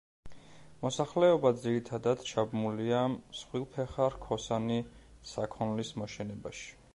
მოსახლეობა 0.83 1.51
ძირითადად 1.65 2.23
ჩაბმულია 2.29 3.03
მსხვილფეხა 3.17 4.09
რქოსანი 4.15 4.81
საქონლის 5.35 5.95
მოშენებაში. 6.05 6.67